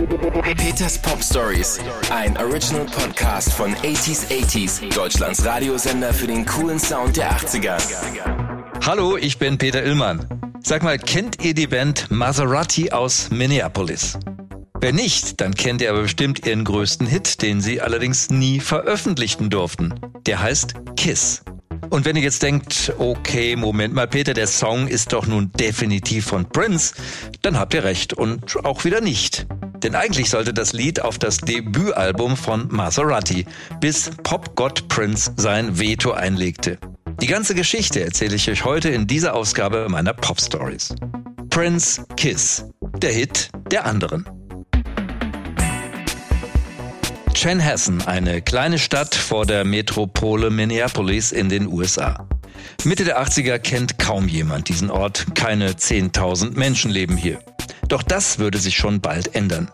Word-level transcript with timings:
Peters 0.00 0.96
Pop 0.96 1.22
Stories, 1.22 1.78
ein 2.10 2.34
Original 2.38 2.86
Podcast 2.86 3.52
von 3.52 3.74
80s 3.74 4.28
80s, 4.28 4.94
Deutschlands 4.94 5.44
Radiosender 5.44 6.14
für 6.14 6.26
den 6.26 6.46
coolen 6.46 6.78
Sound 6.78 7.18
der 7.18 7.30
80er. 7.30 7.76
Hallo, 8.86 9.18
ich 9.18 9.36
bin 9.36 9.58
Peter 9.58 9.84
Illmann. 9.84 10.26
Sag 10.64 10.82
mal, 10.82 10.98
kennt 10.98 11.44
ihr 11.44 11.52
die 11.52 11.66
Band 11.66 12.10
Maserati 12.10 12.92
aus 12.92 13.30
Minneapolis? 13.30 14.18
Wer 14.80 14.94
nicht, 14.94 15.38
dann 15.42 15.54
kennt 15.54 15.82
ihr 15.82 15.90
aber 15.90 16.02
bestimmt 16.02 16.46
ihren 16.46 16.64
größten 16.64 17.06
Hit, 17.06 17.42
den 17.42 17.60
sie 17.60 17.82
allerdings 17.82 18.30
nie 18.30 18.60
veröffentlichten 18.60 19.50
durften. 19.50 20.00
Der 20.24 20.40
heißt 20.40 20.76
Kiss. 20.96 21.42
Und 21.90 22.06
wenn 22.06 22.16
ihr 22.16 22.22
jetzt 22.22 22.42
denkt, 22.42 22.94
okay, 22.96 23.54
Moment 23.54 23.92
mal, 23.92 24.08
Peter, 24.08 24.32
der 24.32 24.46
Song 24.46 24.88
ist 24.88 25.12
doch 25.12 25.26
nun 25.26 25.52
definitiv 25.52 26.26
von 26.26 26.48
Prince, 26.48 26.94
dann 27.42 27.58
habt 27.58 27.74
ihr 27.74 27.84
recht 27.84 28.14
und 28.14 28.64
auch 28.64 28.84
wieder 28.84 29.02
nicht. 29.02 29.46
Denn 29.82 29.94
eigentlich 29.94 30.28
sollte 30.30 30.52
das 30.52 30.72
Lied 30.72 31.00
auf 31.00 31.18
das 31.18 31.38
Debütalbum 31.38 32.36
von 32.36 32.68
Maserati, 32.70 33.46
bis 33.80 34.10
Popgott 34.22 34.88
Prince 34.88 35.32
sein 35.36 35.78
Veto 35.78 36.12
einlegte. 36.12 36.78
Die 37.20 37.26
ganze 37.26 37.54
Geschichte 37.54 38.02
erzähle 38.02 38.36
ich 38.36 38.50
euch 38.50 38.64
heute 38.64 38.90
in 38.90 39.06
dieser 39.06 39.34
Ausgabe 39.34 39.86
meiner 39.88 40.12
Pop 40.12 40.40
Stories. 40.40 40.94
Prince 41.50 42.04
Kiss, 42.16 42.64
der 42.98 43.12
Hit 43.12 43.50
der 43.70 43.86
anderen. 43.86 44.24
Chanhassen, 47.34 48.02
eine 48.06 48.42
kleine 48.42 48.78
Stadt 48.78 49.14
vor 49.14 49.46
der 49.46 49.64
Metropole 49.64 50.50
Minneapolis 50.50 51.32
in 51.32 51.48
den 51.48 51.66
USA. 51.66 52.28
Mitte 52.84 53.04
der 53.04 53.22
80er 53.22 53.58
kennt 53.58 53.98
kaum 53.98 54.28
jemand 54.28 54.68
diesen 54.68 54.90
Ort, 54.90 55.26
keine 55.34 55.72
10.000 55.72 56.58
Menschen 56.58 56.90
leben 56.90 57.16
hier. 57.16 57.40
Doch 57.90 58.04
das 58.04 58.38
würde 58.38 58.58
sich 58.58 58.76
schon 58.76 59.00
bald 59.00 59.34
ändern. 59.34 59.68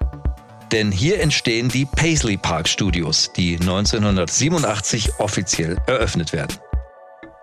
Denn 0.73 0.91
hier 0.91 1.21
entstehen 1.21 1.69
die 1.69 1.85
Paisley 1.85 2.39
Park 2.39 2.67
Studios, 2.67 3.31
die 3.37 3.57
1987 3.57 5.21
offiziell 5.21 5.77
eröffnet 5.87 6.33
werden. 6.33 6.57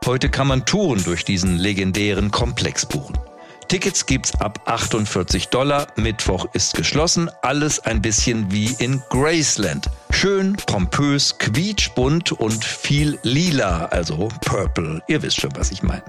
Heute 0.04 0.30
kann 0.30 0.48
man 0.48 0.66
Touren 0.66 1.02
durch 1.04 1.24
diesen 1.24 1.58
legendären 1.58 2.32
Komplex 2.32 2.88
buchen. 2.88 3.18
Tickets 3.68 4.08
gibt's 4.08 4.34
ab 4.42 4.62
48 4.66 5.50
Dollar. 5.50 5.88
Mittwoch 5.96 6.48
ist 6.54 6.74
geschlossen. 6.74 7.30
Alles 7.44 7.80
ein 7.80 8.02
bisschen 8.02 8.52
wie 8.52 8.76
in 8.80 9.02
Graceland. 9.10 9.90
Schön, 10.10 10.58
pompös, 10.66 11.38
quietschbunt 11.38 12.32
und 12.34 12.66
viel 12.66 13.20
lila, 13.22 13.86
also 13.86 14.28
purple. 14.42 15.02
Ihr 15.08 15.22
wisst 15.22 15.40
schon, 15.40 15.56
was 15.56 15.72
ich 15.72 15.84
meine. 15.84 16.04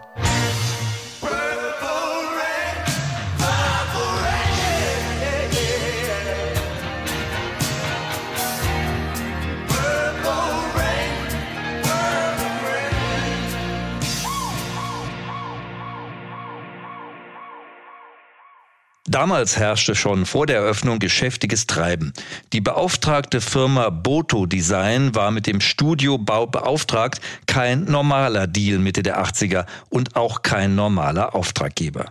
Damals 19.14 19.56
herrschte 19.56 19.94
schon 19.94 20.26
vor 20.26 20.44
der 20.44 20.56
Eröffnung 20.56 20.98
geschäftiges 20.98 21.68
Treiben. 21.68 22.12
Die 22.52 22.60
beauftragte 22.60 23.40
Firma 23.40 23.88
Boto 23.88 24.44
Design 24.44 25.14
war 25.14 25.30
mit 25.30 25.46
dem 25.46 25.60
Studiobau 25.60 26.48
beauftragt, 26.48 27.20
kein 27.46 27.84
normaler 27.84 28.48
Deal 28.48 28.80
Mitte 28.80 29.04
der 29.04 29.24
80er 29.24 29.66
und 29.88 30.16
auch 30.16 30.42
kein 30.42 30.74
normaler 30.74 31.36
Auftraggeber. 31.36 32.06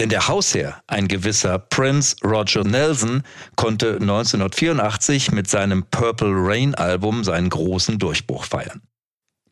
Denn 0.00 0.08
der 0.08 0.26
Hausherr, 0.26 0.82
ein 0.88 1.06
gewisser 1.06 1.60
Prince 1.60 2.16
Roger 2.24 2.64
Nelson, 2.64 3.22
konnte 3.54 3.98
1984 4.00 5.30
mit 5.30 5.48
seinem 5.48 5.84
Purple 5.84 6.32
Rain 6.34 6.74
Album 6.74 7.22
seinen 7.22 7.48
großen 7.48 8.00
Durchbruch 8.00 8.42
feiern. 8.42 8.82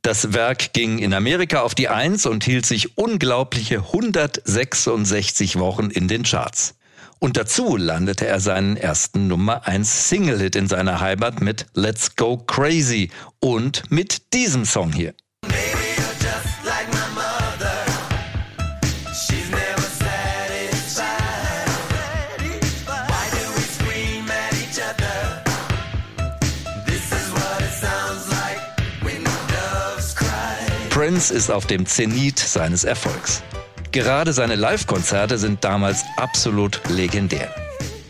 Das 0.02 0.32
Werk 0.32 0.72
ging 0.72 0.98
in 0.98 1.14
Amerika 1.14 1.60
auf 1.60 1.76
die 1.76 1.88
Eins 1.88 2.26
und 2.26 2.42
hielt 2.42 2.66
sich 2.66 2.98
unglaubliche 2.98 3.78
166 3.82 5.60
Wochen 5.60 5.90
in 5.90 6.08
den 6.08 6.24
Charts. 6.24 6.74
Und 7.20 7.36
dazu 7.36 7.76
landete 7.76 8.26
er 8.26 8.38
seinen 8.38 8.76
ersten 8.76 9.26
Nummer 9.26 9.66
1 9.66 10.08
Single-Hit 10.08 10.54
in 10.54 10.68
seiner 10.68 11.00
Heimat 11.00 11.40
mit 11.40 11.66
Let's 11.74 12.14
Go 12.14 12.36
Crazy 12.38 13.10
und 13.40 13.90
mit 13.90 14.32
diesem 14.32 14.64
Song 14.64 14.92
hier. 14.92 15.14
Prince 30.90 31.32
ist 31.32 31.50
auf 31.50 31.66
dem 31.66 31.86
Zenit 31.86 32.38
seines 32.40 32.82
Erfolgs. 32.82 33.42
Gerade 33.98 34.32
seine 34.32 34.54
Live-Konzerte 34.54 35.38
sind 35.38 35.64
damals 35.64 36.04
absolut 36.16 36.80
legendär. 36.88 37.52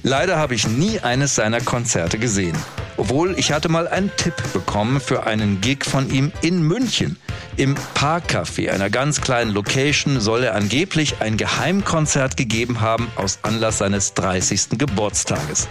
Leider 0.03 0.37
habe 0.37 0.55
ich 0.55 0.69
nie 0.69 1.01
eines 1.01 1.35
seiner 1.35 1.63
Konzerte 1.63 2.19
gesehen. 2.19 2.59
Obwohl 2.99 3.35
ich 3.39 3.53
hatte 3.53 3.71
mal 3.71 3.89
einen 3.89 4.15
Tipp 4.19 4.35
bekommen 4.53 5.01
für 5.01 5.25
einen 5.27 5.63
Gig 5.63 5.87
von 5.87 6.11
ihm 6.11 6.31
in 6.43 6.61
München. 6.61 7.17
Im 7.57 7.75
Parkcafé, 7.95 8.69
einer 8.69 8.91
ganz 8.91 9.23
kleinen 9.23 9.51
Location, 9.51 10.21
soll 10.21 10.43
er 10.43 10.57
angeblich 10.57 11.23
ein 11.23 11.39
Geheimkonzert 11.39 12.37
gegeben 12.37 12.83
haben 12.83 13.11
aus 13.17 13.39
Anlass 13.41 13.79
seines 13.79 14.13
30. 14.13 14.77
Geburtstages. 14.77 15.69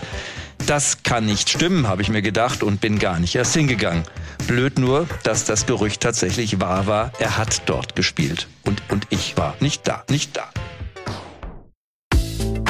Das 0.65 1.03
kann 1.03 1.25
nicht 1.25 1.49
stimmen, 1.49 1.87
habe 1.87 2.01
ich 2.01 2.09
mir 2.09 2.21
gedacht 2.21 2.63
und 2.63 2.81
bin 2.81 2.99
gar 2.99 3.19
nicht 3.19 3.35
erst 3.35 3.53
hingegangen. 3.53 4.03
Blöd 4.47 4.79
nur, 4.79 5.07
dass 5.23 5.45
das 5.45 5.65
Gerücht 5.65 6.01
tatsächlich 6.01 6.59
wahr 6.59 6.87
war. 6.87 7.11
Er 7.19 7.37
hat 7.37 7.61
dort 7.67 7.95
gespielt. 7.95 8.47
Und, 8.65 8.81
und 8.89 9.07
ich 9.09 9.37
war 9.37 9.55
nicht 9.59 9.87
da, 9.87 10.03
nicht 10.09 10.35
da. 10.35 10.49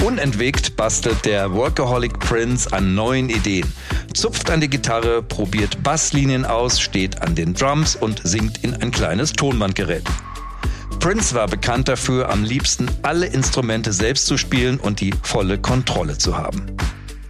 Unentwegt 0.04 0.76
bastelt 0.76 1.26
der 1.26 1.54
Workaholic 1.54 2.20
Prince 2.20 2.72
an 2.72 2.96
neuen 2.96 3.30
Ideen. 3.30 3.72
Zupft 4.14 4.50
an 4.50 4.62
die 4.62 4.70
Gitarre, 4.70 5.22
probiert 5.22 5.84
Basslinien 5.84 6.46
aus, 6.46 6.80
steht 6.80 7.22
an 7.22 7.36
den 7.36 7.54
Drums 7.54 7.96
und 7.96 8.22
singt 8.24 8.64
in 8.64 8.74
ein 8.76 8.92
kleines 8.92 9.34
Tonbandgerät. 9.34 10.04
Prince 11.00 11.36
war 11.36 11.48
bekannt 11.48 11.88
dafür, 11.88 12.30
am 12.30 12.44
liebsten 12.44 12.88
alle 13.02 13.28
Instrumente 13.28 13.92
selbst 13.92 14.26
zu 14.28 14.38
spielen 14.38 14.80
und 14.80 15.02
die 15.02 15.14
volle 15.24 15.58
Kontrolle 15.58 16.18
zu 16.18 16.38
haben. 16.38 16.66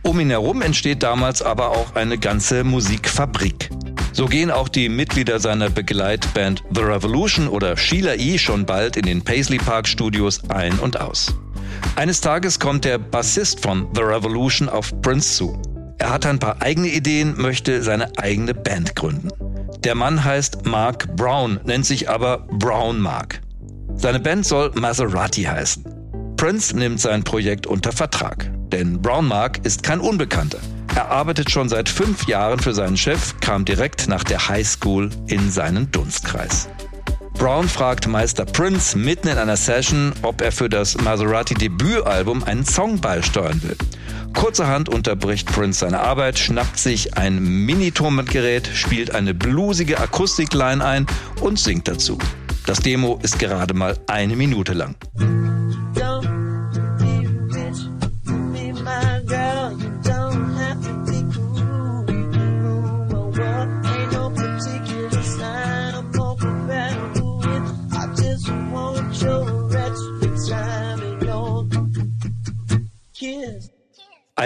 Um 0.07 0.21
ihn 0.21 0.29
herum 0.29 0.61
entsteht 0.61 1.03
damals 1.03 1.41
aber 1.41 1.71
auch 1.71 1.93
eine 1.95 2.17
ganze 2.17 2.63
Musikfabrik. 2.63 3.69
So 4.13 4.25
gehen 4.27 4.51
auch 4.51 4.69
die 4.69 4.87
Mitglieder 4.87 5.41
seiner 5.41 5.69
Begleitband 5.69 6.63
The 6.73 6.79
Revolution 6.79 7.49
oder 7.49 7.75
Sheila 7.75 8.15
E. 8.15 8.37
schon 8.37 8.65
bald 8.65 8.95
in 8.95 9.05
den 9.05 9.21
Paisley 9.21 9.57
Park 9.57 9.85
Studios 9.85 10.49
ein 10.49 10.79
und 10.79 10.97
aus. 10.97 11.35
Eines 11.97 12.21
Tages 12.21 12.57
kommt 12.57 12.85
der 12.85 12.99
Bassist 12.99 13.59
von 13.59 13.85
The 13.95 14.01
Revolution 14.01 14.69
auf 14.69 14.93
Prince 15.01 15.35
zu. 15.35 15.61
Er 15.97 16.11
hat 16.11 16.25
ein 16.25 16.39
paar 16.39 16.61
eigene 16.61 16.87
Ideen, 16.87 17.35
möchte 17.35 17.83
seine 17.83 18.09
eigene 18.17 18.53
Band 18.53 18.95
gründen. 18.95 19.27
Der 19.83 19.93
Mann 19.93 20.23
heißt 20.23 20.65
Mark 20.65 21.17
Brown, 21.17 21.59
nennt 21.65 21.85
sich 21.85 22.09
aber 22.09 22.47
Brown 22.49 23.01
Mark. 23.01 23.41
Seine 23.95 24.21
Band 24.21 24.45
soll 24.45 24.71
Maserati 24.73 25.43
heißen. 25.43 25.83
Prince 26.37 26.77
nimmt 26.77 27.01
sein 27.01 27.25
Projekt 27.25 27.67
unter 27.67 27.91
Vertrag. 27.91 28.49
Denn 28.71 29.01
Brownmark 29.01 29.65
ist 29.65 29.83
kein 29.83 29.99
Unbekannter. 29.99 30.59
Er 30.95 31.09
arbeitet 31.09 31.51
schon 31.51 31.69
seit 31.69 31.89
fünf 31.89 32.27
Jahren 32.27 32.59
für 32.59 32.73
seinen 32.73 32.97
Chef, 32.97 33.39
kam 33.39 33.65
direkt 33.65 34.07
nach 34.07 34.23
der 34.23 34.47
High 34.47 34.67
School 34.67 35.09
in 35.27 35.51
seinen 35.51 35.91
Dunstkreis. 35.91 36.67
Brown 37.37 37.69
fragt 37.69 38.07
Meister 38.07 38.45
Prince 38.45 38.97
mitten 38.97 39.27
in 39.27 39.37
einer 39.37 39.57
Session, 39.57 40.11
ob 40.23 40.41
er 40.41 40.51
für 40.51 40.69
das 40.69 40.99
Maserati 40.99 41.53
Debütalbum 41.53 42.43
einen 42.43 42.65
Song 42.65 42.99
beisteuern 42.99 43.61
will. 43.61 43.77
Kurzerhand 44.33 44.89
unterbricht 44.89 45.47
Prince 45.51 45.81
seine 45.81 45.99
Arbeit, 45.99 46.39
schnappt 46.39 46.79
sich 46.79 47.15
ein 47.15 47.65
Mini-Tonbandgerät, 47.65 48.67
spielt 48.73 49.13
eine 49.13 49.35
bluesige 49.35 49.99
Akustikline 49.99 50.83
ein 50.83 51.05
und 51.39 51.59
singt 51.59 51.87
dazu. 51.87 52.17
Das 52.65 52.79
Demo 52.79 53.19
ist 53.21 53.37
gerade 53.37 53.75
mal 53.75 53.97
eine 54.07 54.35
Minute 54.35 54.73
lang. 54.73 54.95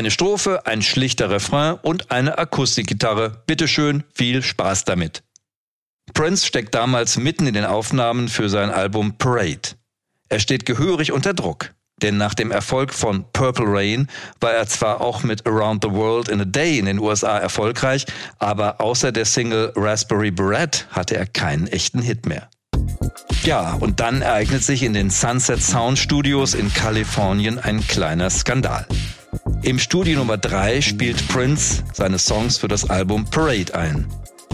Eine 0.01 0.09
Strophe, 0.09 0.65
ein 0.65 0.81
schlichter 0.81 1.29
Refrain 1.29 1.75
und 1.75 2.09
eine 2.09 2.39
Akustikgitarre. 2.39 3.43
Bitteschön, 3.45 4.03
viel 4.15 4.41
Spaß 4.41 4.83
damit. 4.83 5.21
Prince 6.15 6.47
steckt 6.47 6.73
damals 6.73 7.17
mitten 7.17 7.45
in 7.45 7.53
den 7.53 7.65
Aufnahmen 7.65 8.27
für 8.27 8.49
sein 8.49 8.71
Album 8.71 9.19
Parade. 9.19 9.75
Er 10.27 10.39
steht 10.39 10.65
gehörig 10.65 11.11
unter 11.11 11.35
Druck. 11.35 11.75
Denn 12.01 12.17
nach 12.17 12.33
dem 12.33 12.49
Erfolg 12.49 12.95
von 12.95 13.25
Purple 13.31 13.67
Rain 13.67 14.07
war 14.39 14.53
er 14.53 14.65
zwar 14.65 15.01
auch 15.01 15.21
mit 15.21 15.45
Around 15.45 15.83
the 15.83 15.91
World 15.91 16.29
in 16.29 16.41
a 16.41 16.45
Day 16.45 16.79
in 16.79 16.87
den 16.87 16.97
USA 16.97 17.37
erfolgreich, 17.37 18.07
aber 18.39 18.81
außer 18.81 19.11
der 19.11 19.25
Single 19.25 19.71
Raspberry 19.75 20.31
Beret 20.31 20.87
hatte 20.89 21.15
er 21.15 21.27
keinen 21.27 21.67
echten 21.67 22.01
Hit 22.01 22.25
mehr. 22.25 22.49
Ja, 23.43 23.73
und 23.75 23.99
dann 23.99 24.23
ereignet 24.23 24.63
sich 24.63 24.81
in 24.81 24.93
den 24.93 25.11
Sunset 25.11 25.61
Sound 25.61 25.99
Studios 25.99 26.55
in 26.55 26.73
Kalifornien 26.73 27.59
ein 27.59 27.85
kleiner 27.85 28.31
Skandal. 28.31 28.87
Im 29.63 29.77
Studio 29.77 30.17
Nummer 30.17 30.37
3 30.37 30.81
spielt 30.81 31.27
Prince 31.27 31.83
seine 31.93 32.17
Songs 32.17 32.57
für 32.57 32.67
das 32.67 32.89
Album 32.89 33.25
Parade 33.25 33.75
ein. 33.75 34.07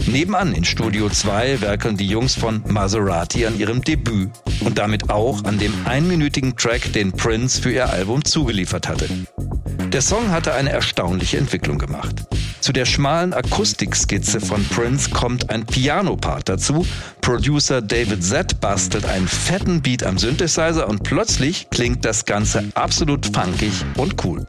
Nebenan 0.06 0.52
in 0.52 0.64
Studio 0.64 1.08
2 1.08 1.62
werkeln 1.62 1.96
die 1.96 2.06
Jungs 2.06 2.34
von 2.34 2.62
Maserati 2.68 3.46
an 3.46 3.58
ihrem 3.58 3.82
Debüt 3.82 4.30
und 4.60 4.76
damit 4.76 5.08
auch 5.08 5.44
an 5.44 5.58
dem 5.58 5.72
einminütigen 5.86 6.56
Track, 6.56 6.92
den 6.92 7.12
Prince 7.12 7.62
für 7.62 7.72
ihr 7.72 7.88
Album 7.88 8.22
zugeliefert 8.22 8.86
hatte. 8.86 9.08
Der 9.92 10.02
Song 10.02 10.30
hatte 10.30 10.52
eine 10.52 10.70
erstaunliche 10.70 11.38
Entwicklung 11.38 11.78
gemacht. 11.78 12.26
Zu 12.60 12.74
der 12.74 12.84
schmalen 12.84 13.32
Akustikskizze 13.32 14.40
von 14.40 14.62
Prince 14.66 15.08
kommt 15.08 15.48
ein 15.48 15.64
Piano-Part 15.64 16.50
dazu. 16.50 16.86
Producer 17.22 17.80
David 17.80 18.22
Z 18.22 18.60
bastelt 18.60 19.06
einen 19.06 19.26
fetten 19.26 19.80
Beat 19.80 20.02
am 20.02 20.18
Synthesizer 20.18 20.86
und 20.86 21.02
plötzlich 21.02 21.70
klingt 21.70 22.04
das 22.04 22.26
Ganze 22.26 22.64
absolut 22.74 23.24
funkig 23.34 23.72
und 23.96 24.22
cool. 24.24 24.46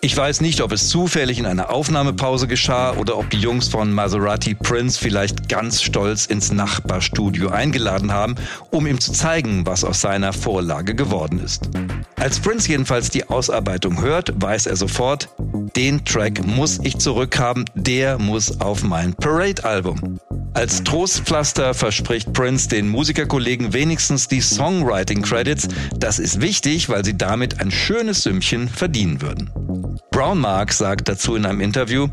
Ich 0.00 0.16
weiß 0.16 0.40
nicht, 0.40 0.60
ob 0.60 0.72
es 0.72 0.88
zufällig 0.88 1.38
in 1.38 1.46
einer 1.46 1.70
Aufnahmepause 1.70 2.48
geschah 2.48 2.92
oder 2.94 3.16
ob 3.18 3.30
die 3.30 3.38
Jungs 3.38 3.68
von 3.68 3.92
Maserati 3.92 4.54
Prince 4.54 4.98
vielleicht 4.98 5.48
ganz 5.48 5.80
stolz 5.80 6.26
ins 6.26 6.52
Nachbarstudio 6.52 7.50
eingeladen 7.50 8.12
haben, 8.12 8.34
um 8.70 8.86
ihm 8.86 9.00
zu 9.00 9.12
zeigen, 9.12 9.64
was 9.64 9.84
aus 9.84 10.00
seiner 10.00 10.32
Vorlage 10.32 10.94
geworden 10.94 11.40
ist. 11.44 11.70
Als 12.16 12.40
Prince 12.40 12.68
jedenfalls 12.68 13.10
die 13.10 13.28
Ausarbeitung 13.28 14.02
hört, 14.02 14.32
weiß 14.34 14.66
er 14.66 14.76
sofort, 14.76 15.28
den 15.76 16.04
Track 16.04 16.44
muss 16.46 16.80
ich 16.82 16.98
zurückhaben, 16.98 17.64
der 17.74 18.18
muss 18.18 18.60
auf 18.60 18.82
mein 18.82 19.14
Parade-Album. 19.14 20.18
Als 20.54 20.84
Trostpflaster 20.84 21.74
verspricht 21.74 22.32
Prince 22.32 22.68
den 22.68 22.88
Musikerkollegen 22.88 23.72
wenigstens 23.72 24.28
die 24.28 24.40
Songwriting-Credits. 24.40 25.68
Das 25.96 26.18
ist 26.18 26.40
wichtig, 26.40 26.88
weil 26.88 27.04
sie 27.04 27.16
damit 27.16 27.60
ein 27.60 27.70
schönes 27.70 28.22
Sümmchen 28.22 28.68
verdienen 28.68 29.22
würden. 29.22 29.50
Brown 30.10 30.38
Mark 30.38 30.72
sagt 30.72 31.08
dazu 31.08 31.36
in 31.36 31.46
einem 31.46 31.60
Interview, 31.60 32.08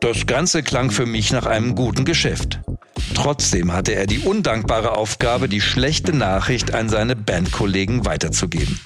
das 0.00 0.26
Ganze 0.26 0.62
klang 0.62 0.90
für 0.90 1.04
mich 1.04 1.32
nach 1.32 1.46
einem 1.46 1.74
guten 1.74 2.04
Geschäft. 2.04 2.60
Trotzdem 3.14 3.72
hatte 3.72 3.94
er 3.94 4.06
die 4.06 4.20
undankbare 4.20 4.96
Aufgabe, 4.96 5.48
die 5.48 5.60
schlechte 5.60 6.16
Nachricht 6.16 6.72
an 6.72 6.88
seine 6.88 7.16
Bandkollegen 7.16 8.06
weiterzugeben. 8.06 8.80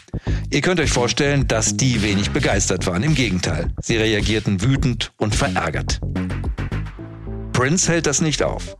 Ihr 0.50 0.60
könnt 0.60 0.80
euch 0.80 0.90
vorstellen, 0.90 1.46
dass 1.46 1.76
die 1.76 2.02
wenig 2.02 2.30
begeistert 2.30 2.86
waren. 2.86 3.02
Im 3.02 3.14
Gegenteil, 3.14 3.72
sie 3.80 3.96
reagierten 3.96 4.62
wütend 4.62 5.12
und 5.18 5.34
verärgert. 5.34 6.00
Prince 7.54 7.90
hält 7.90 8.06
das 8.06 8.20
nicht 8.20 8.42
auf. 8.42 8.76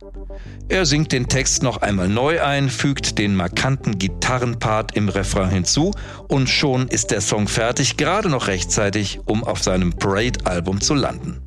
Er 0.67 0.85
singt 0.85 1.13
den 1.13 1.29
Text 1.29 1.63
noch 1.63 1.77
einmal 1.77 2.09
neu 2.09 2.43
ein, 2.43 2.69
fügt 2.69 3.17
den 3.17 3.33
markanten 3.33 3.97
Gitarrenpart 3.97 4.97
im 4.97 5.07
Refrain 5.07 5.49
hinzu 5.49 5.91
und 6.27 6.49
schon 6.49 6.89
ist 6.89 7.11
der 7.11 7.21
Song 7.21 7.47
fertig, 7.47 7.95
gerade 7.95 8.29
noch 8.29 8.47
rechtzeitig, 8.47 9.21
um 9.25 9.45
auf 9.45 9.63
seinem 9.63 9.93
Parade-Album 9.93 10.81
zu 10.81 10.93
landen. 10.93 11.41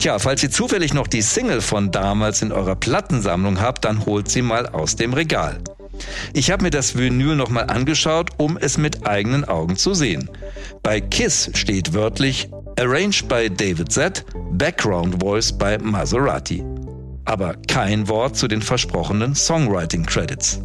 Tja, 0.00 0.18
falls 0.18 0.42
ihr 0.42 0.50
zufällig 0.50 0.92
noch 0.94 1.06
die 1.06 1.22
Single 1.22 1.60
von 1.60 1.92
damals 1.92 2.42
in 2.42 2.50
eurer 2.50 2.76
Plattensammlung 2.76 3.60
habt, 3.60 3.84
dann 3.84 4.04
holt 4.04 4.28
sie 4.28 4.42
mal 4.42 4.66
aus 4.66 4.96
dem 4.96 5.12
Regal. 5.12 5.60
Ich 6.32 6.50
habe 6.50 6.64
mir 6.64 6.70
das 6.70 6.96
Vinyl 6.96 7.36
nochmal 7.36 7.70
angeschaut, 7.70 8.30
um 8.36 8.56
es 8.56 8.78
mit 8.78 9.06
eigenen 9.06 9.44
Augen 9.44 9.76
zu 9.76 9.94
sehen. 9.94 10.28
Bei 10.82 11.00
Kiss 11.00 11.50
steht 11.54 11.94
wörtlich 11.94 12.50
Arranged 12.78 13.28
by 13.28 13.48
David 13.48 13.92
Z, 13.92 14.24
Background 14.52 15.20
Voice 15.20 15.52
by 15.52 15.78
Maserati 15.78 16.64
aber 17.28 17.56
kein 17.68 18.08
Wort 18.08 18.36
zu 18.36 18.48
den 18.48 18.62
versprochenen 18.62 19.34
Songwriting-Credits. 19.34 20.62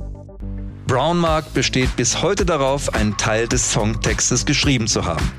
Brownmark 0.88 1.54
besteht 1.54 1.94
bis 1.98 2.22
heute 2.22 2.46
darauf, 2.46 2.94
einen 2.94 3.18
Teil 3.18 3.50
des 3.50 3.74
Songtextes 3.74 4.46
geschrieben 4.46 4.88
zu 4.88 5.04
haben. 5.04 5.30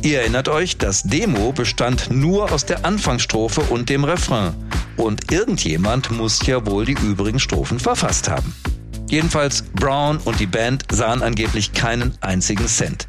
Ihr 0.00 0.20
erinnert 0.20 0.48
euch, 0.48 0.78
das 0.78 1.02
Demo 1.02 1.52
bestand 1.52 2.10
nur 2.10 2.50
aus 2.52 2.64
der 2.64 2.86
Anfangsstrophe 2.86 3.60
und 3.68 3.90
dem 3.90 4.04
Refrain. 4.04 4.54
Und 4.96 5.30
irgendjemand 5.30 6.10
muss 6.10 6.46
ja 6.46 6.64
wohl 6.64 6.86
die 6.86 6.96
übrigen 7.04 7.38
Strophen 7.38 7.78
verfasst 7.78 8.30
haben. 8.30 8.54
Jedenfalls 9.10 9.62
Brown 9.74 10.16
und 10.24 10.40
die 10.40 10.46
Band 10.46 10.84
sahen 10.90 11.22
angeblich 11.22 11.74
keinen 11.74 12.16
einzigen 12.22 12.66
Cent. 12.66 13.06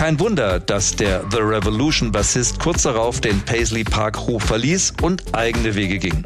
Kein 0.00 0.18
Wunder, 0.18 0.58
dass 0.60 0.96
der 0.96 1.26
The 1.30 1.40
Revolution 1.40 2.10
Bassist 2.10 2.58
kurz 2.58 2.84
darauf 2.84 3.20
den 3.20 3.38
Paisley 3.42 3.84
Park 3.84 4.16
Hof 4.20 4.44
verließ 4.44 4.94
und 5.02 5.22
eigene 5.34 5.74
Wege 5.74 5.98
ging. 5.98 6.24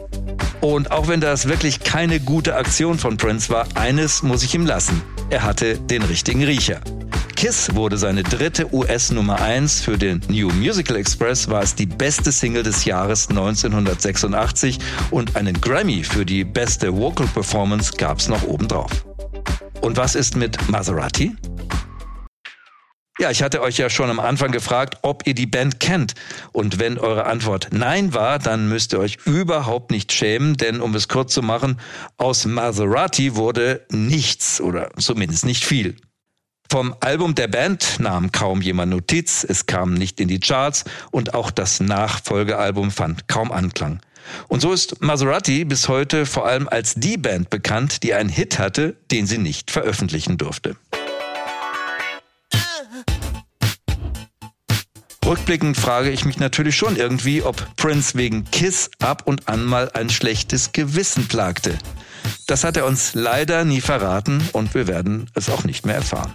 Und 0.60 0.92
auch 0.92 1.08
wenn 1.08 1.20
das 1.20 1.48
wirklich 1.48 1.80
keine 1.80 2.20
gute 2.20 2.54
Aktion 2.54 3.00
von 3.00 3.16
Prince 3.16 3.50
war, 3.52 3.66
eines 3.74 4.22
muss 4.22 4.44
ich 4.44 4.54
ihm 4.54 4.64
lassen. 4.64 5.02
Er 5.28 5.42
hatte 5.42 5.76
den 5.76 6.02
richtigen 6.02 6.44
Riecher. 6.44 6.82
Kiss 7.34 7.74
wurde 7.74 7.98
seine 7.98 8.22
dritte 8.22 8.72
US 8.72 9.10
Nummer 9.10 9.42
1. 9.42 9.80
Für 9.80 9.98
den 9.98 10.20
New 10.28 10.50
Musical 10.50 10.94
Express 10.94 11.50
war 11.50 11.64
es 11.64 11.74
die 11.74 11.86
beste 11.86 12.30
Single 12.30 12.62
des 12.62 12.84
Jahres 12.84 13.28
1986 13.28 14.78
und 15.10 15.34
einen 15.34 15.60
Grammy 15.60 16.04
für 16.04 16.24
die 16.24 16.44
beste 16.44 16.96
Vocal 16.96 17.26
Performance 17.26 17.90
gab 17.98 18.20
es 18.20 18.28
noch 18.28 18.44
obendrauf. 18.44 19.04
Und 19.80 19.96
was 19.96 20.14
ist 20.14 20.36
mit 20.36 20.70
Maserati? 20.70 21.34
Ja, 23.24 23.30
ich 23.30 23.42
hatte 23.42 23.62
euch 23.62 23.78
ja 23.78 23.88
schon 23.88 24.10
am 24.10 24.20
Anfang 24.20 24.52
gefragt, 24.52 24.98
ob 25.00 25.26
ihr 25.26 25.32
die 25.32 25.46
Band 25.46 25.80
kennt. 25.80 26.12
Und 26.52 26.78
wenn 26.78 26.98
eure 26.98 27.24
Antwort 27.24 27.68
Nein 27.72 28.12
war, 28.12 28.38
dann 28.38 28.68
müsst 28.68 28.92
ihr 28.92 28.98
euch 28.98 29.16
überhaupt 29.24 29.90
nicht 29.90 30.12
schämen, 30.12 30.58
denn 30.58 30.82
um 30.82 30.94
es 30.94 31.08
kurz 31.08 31.32
zu 31.32 31.40
machen, 31.40 31.80
aus 32.18 32.44
Maserati 32.44 33.34
wurde 33.34 33.86
nichts 33.90 34.60
oder 34.60 34.90
zumindest 34.98 35.46
nicht 35.46 35.64
viel. 35.64 35.96
Vom 36.68 36.94
Album 37.00 37.34
der 37.34 37.48
Band 37.48 37.98
nahm 37.98 38.30
kaum 38.30 38.60
jemand 38.60 38.92
Notiz, 38.92 39.42
es 39.48 39.64
kam 39.64 39.94
nicht 39.94 40.20
in 40.20 40.28
die 40.28 40.40
Charts 40.40 40.84
und 41.10 41.32
auch 41.32 41.50
das 41.50 41.80
Nachfolgealbum 41.80 42.90
fand 42.90 43.26
kaum 43.26 43.50
Anklang. 43.50 44.00
Und 44.48 44.60
so 44.60 44.70
ist 44.70 45.00
Maserati 45.00 45.64
bis 45.64 45.88
heute 45.88 46.26
vor 46.26 46.44
allem 46.46 46.68
als 46.68 46.92
die 46.92 47.16
Band 47.16 47.48
bekannt, 47.48 48.02
die 48.02 48.12
einen 48.12 48.28
Hit 48.28 48.58
hatte, 48.58 48.96
den 49.10 49.26
sie 49.26 49.38
nicht 49.38 49.70
veröffentlichen 49.70 50.36
durfte. 50.36 50.76
Rückblickend 55.34 55.76
frage 55.76 56.10
ich 56.10 56.24
mich 56.24 56.38
natürlich 56.38 56.76
schon 56.76 56.94
irgendwie, 56.94 57.42
ob 57.42 57.74
Prince 57.74 58.16
wegen 58.16 58.44
Kiss 58.52 58.88
ab 59.00 59.22
und 59.24 59.48
an 59.48 59.64
mal 59.64 59.90
ein 59.92 60.08
schlechtes 60.08 60.70
Gewissen 60.70 61.26
plagte. 61.26 61.76
Das 62.46 62.62
hat 62.62 62.76
er 62.76 62.86
uns 62.86 63.14
leider 63.14 63.64
nie 63.64 63.80
verraten 63.80 64.48
und 64.52 64.74
wir 64.74 64.86
werden 64.86 65.28
es 65.34 65.50
auch 65.50 65.64
nicht 65.64 65.86
mehr 65.86 65.96
erfahren. 65.96 66.34